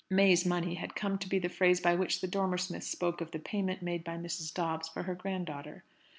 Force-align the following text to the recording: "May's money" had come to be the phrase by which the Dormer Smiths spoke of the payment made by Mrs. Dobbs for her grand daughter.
"May's 0.09 0.47
money" 0.47 0.73
had 0.73 0.95
come 0.95 1.19
to 1.19 1.29
be 1.29 1.37
the 1.37 1.47
phrase 1.47 1.79
by 1.79 1.93
which 1.93 2.21
the 2.21 2.27
Dormer 2.27 2.57
Smiths 2.57 2.87
spoke 2.87 3.21
of 3.21 3.29
the 3.29 3.37
payment 3.37 3.83
made 3.83 4.03
by 4.03 4.17
Mrs. 4.17 4.51
Dobbs 4.51 4.87
for 4.89 5.03
her 5.03 5.13
grand 5.13 5.45
daughter. 5.45 5.83